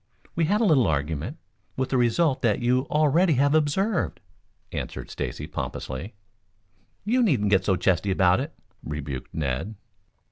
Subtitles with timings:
[0.35, 1.37] We had a little argument,
[1.77, 4.19] with the result that you already have observed,"
[4.71, 6.15] answered Stacy pompously.
[7.05, 8.51] "You needn't get so chesty about it,"
[8.83, 9.75] rebuked Ned.